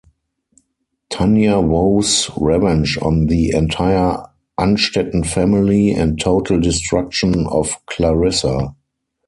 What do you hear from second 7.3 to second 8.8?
of Clarissa.